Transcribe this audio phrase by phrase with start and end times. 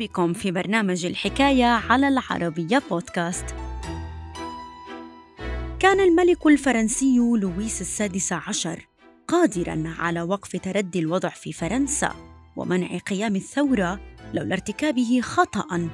[0.00, 3.44] بكم في برنامج الحكاية على العربية بودكاست.
[5.78, 8.88] كان الملك الفرنسي لويس السادس عشر
[9.28, 12.14] قادراً على وقف تردي الوضع في فرنسا
[12.56, 14.00] ومنع قيام الثورة
[14.34, 15.88] لولا ارتكابه خطأ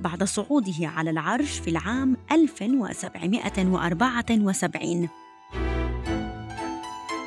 [0.00, 5.08] بعد صعوده على العرش في العام 1774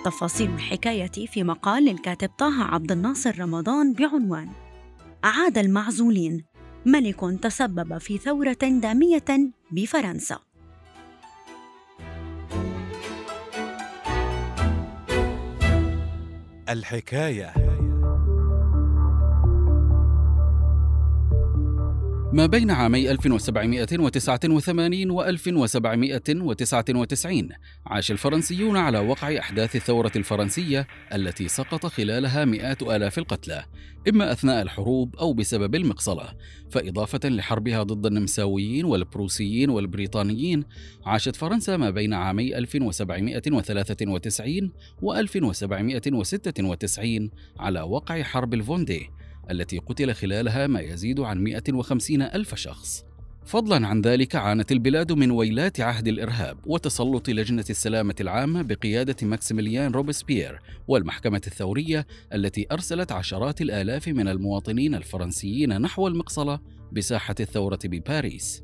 [0.05, 4.49] تفاصيل الحكاية في مقال للكاتب طه عبد الناصر رمضان بعنوان
[5.25, 6.45] أعاد المعزولين.
[6.85, 9.25] ملك تسبب في ثورة دامية
[9.71, 10.39] بفرنسا.
[16.69, 17.62] الحكاية.
[22.33, 27.49] ما بين عامي 1789 و 1799
[27.85, 33.66] عاش الفرنسيون على وقع أحداث الثورة الفرنسية التي سقط خلالها مئات آلاف القتلى
[34.09, 36.30] إما أثناء الحروب أو بسبب المقصلة.
[36.71, 40.63] فإضافة لحربها ضد النمساويين والبروسيين والبريطانيين
[41.05, 44.71] عاشت فرنسا ما بين عامي 1793
[45.02, 49.09] و 1796 على وقع حرب الفوندي.
[49.52, 53.03] التي قتل خلالها ما يزيد عن 150 ألف شخص.
[53.45, 59.91] فضلا عن ذلك عانت البلاد من ويلات عهد الإرهاب وتسلط لجنة السلامة العامة بقيادة ماكسيميليان
[59.91, 66.59] روبسبيير والمحكمة الثورية التي أرسلت عشرات الآلاف من المواطنين الفرنسيين نحو المقصلة
[66.91, 68.64] بساحة الثورة بباريس.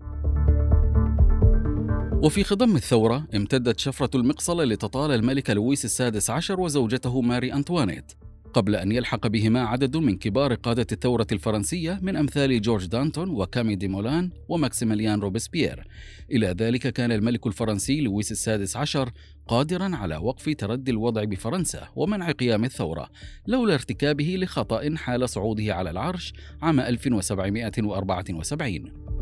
[2.24, 8.12] وفي خضم الثورة امتدت شفرة المقصلة لتطال الملك لويس السادس عشر وزوجته ماري أنطوانيت
[8.54, 13.76] قبل أن يلحق بهما عدد من كبار قادة الثورة الفرنسية من أمثال جورج دانتون وكامي
[13.76, 15.88] دي مولان وماكسيميليان روبسبيير.
[16.32, 19.12] إلى ذلك كان الملك الفرنسي لويس السادس عشر
[19.48, 23.10] قادرا على وقف تردي الوضع بفرنسا ومنع قيام الثورة
[23.48, 29.19] لولا ارتكابه لخطأ حال صعوده على العرش عام 1774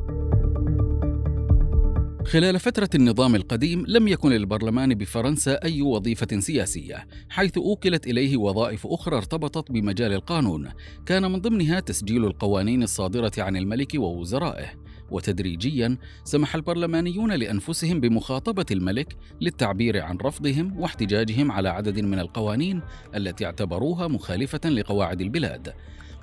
[2.27, 8.88] خلال فترة النظام القديم لم يكن للبرلمان بفرنسا أي وظيفة سياسية، حيث أوكلت إليه وظائف
[8.88, 10.69] أخرى ارتبطت بمجال القانون،
[11.05, 14.67] كان من ضمنها تسجيل القوانين الصادرة عن الملك ووزرائه،
[15.11, 22.81] وتدريجيا سمح البرلمانيون لأنفسهم بمخاطبة الملك للتعبير عن رفضهم واحتجاجهم على عدد من القوانين
[23.15, 25.73] التي اعتبروها مخالفة لقواعد البلاد.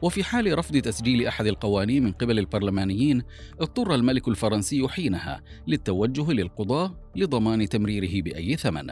[0.05, 3.23] وفي حال رفض تسجيل أحد القوانين من قبل البرلمانيين
[3.61, 8.91] اضطر الملك الفرنسي حينها للتوجه للقضاة لضمان تمريره بأي ثمن.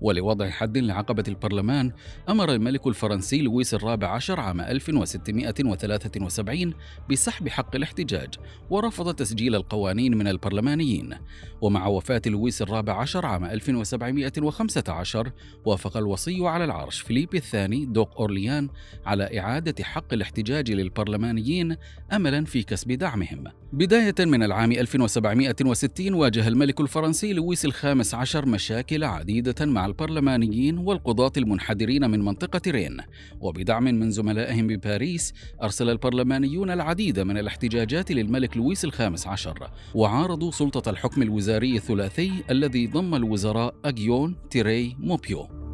[0.00, 1.92] ولوضع حد لعقبة البرلمان
[2.28, 6.74] أمر الملك الفرنسي لويس الرابع عشر عام 1673
[7.10, 8.34] بسحب حق الاحتجاج
[8.70, 11.14] ورفض تسجيل القوانين من البرلمانيين.
[11.60, 15.32] ومع وفاة لويس الرابع عشر عام 1715
[15.64, 18.68] وافق الوصي على العرش فيليب الثاني دوق أورليان
[19.06, 21.76] على إعادة حق الاحتجاج للبرلمانيين
[22.12, 23.44] أملا في كسب دعمهم.
[23.72, 31.32] بداية من العام 1760 واجه الملك الفرنسي لويس الخامس عشر مشاكل عديدة مع البرلمانيين والقضاة
[31.36, 32.96] المنحدرين من منطقة رين.
[33.40, 39.70] وبدعم من زملائهم بباريس أرسل البرلمانيون العديد من الاحتجاجات للملك لويس الخامس عشر.
[39.94, 45.69] وعارضوا سلطة الحكم الوزاري الثلاثي الذي ضم الوزراء أجيون تيري موبيو.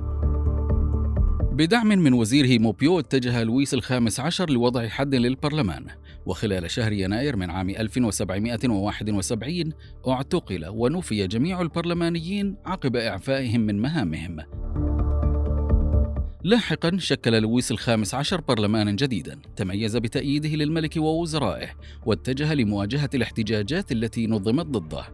[1.56, 5.86] بدعم من وزيره موبيو اتجه لويس الخامس عشر لوضع حد للبرلمان.
[6.26, 9.72] وخلال شهر يناير من عام 1771
[10.08, 14.36] اعتقل ونفي جميع البرلمانيين عقب إعفائهم من مهامهم.
[16.44, 21.68] لاحقا شكل لويس الخامس عشر برلمانا جديدا تميز بتأييده للملك ووزرائه
[22.06, 25.04] واتجه لمواجهة الاحتجاجات التي نظمت ضده.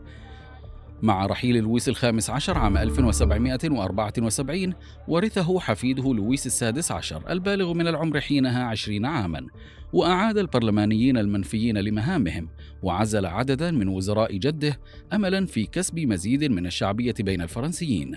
[1.03, 4.75] مع رحيل لويس الخامس عشر عام 1774
[5.09, 9.47] ورثه حفيده لويس السادس عشر البالغ من العمر حينها عشرين عاما
[9.93, 12.49] وأعاد البرلمانيين المنفيين لمهامهم
[12.83, 14.79] وعزل عددا من وزراء جده
[15.13, 18.17] أملا في كسب مزيد من الشعبية بين الفرنسيين.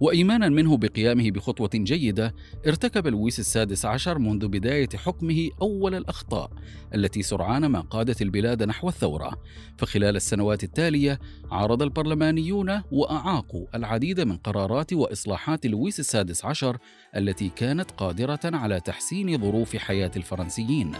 [0.00, 2.34] وإيمانا منه بقيامه بخطوة جيدة
[2.66, 6.50] ارتكب لويس السادس عشر منذ بداية حكمه أول الأخطاء
[6.94, 9.42] التي سرعان ما قادت البلاد نحو الثورة.
[9.78, 11.20] فخلال السنوات التالية
[11.50, 16.78] عارض البرلمانيون وأعاقوا العديد من قرارات وإصلاحات لويس السادس عشر
[17.16, 20.92] التي كانت قادرة على تحسين ظروف حياة الفرنسيين.